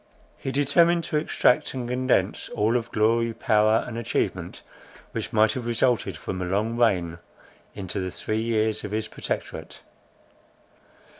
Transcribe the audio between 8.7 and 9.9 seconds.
of his Protectorate.